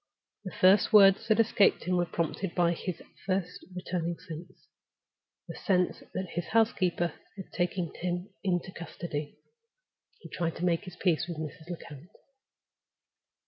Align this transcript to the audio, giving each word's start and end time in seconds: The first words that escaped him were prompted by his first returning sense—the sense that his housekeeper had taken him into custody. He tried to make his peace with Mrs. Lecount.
The 0.45 0.55
first 0.59 0.91
words 0.91 1.27
that 1.27 1.39
escaped 1.39 1.83
him 1.83 1.95
were 1.95 2.07
prompted 2.07 2.55
by 2.55 2.73
his 2.73 3.03
first 3.27 3.63
returning 3.75 4.17
sense—the 4.17 5.55
sense 5.57 6.01
that 6.15 6.29
his 6.31 6.47
housekeeper 6.47 7.13
had 7.37 7.51
taken 7.53 7.93
him 7.93 8.33
into 8.43 8.71
custody. 8.71 9.37
He 10.17 10.29
tried 10.29 10.55
to 10.55 10.65
make 10.65 10.85
his 10.85 10.95
peace 10.95 11.27
with 11.27 11.37
Mrs. 11.37 11.69
Lecount. 11.69 12.09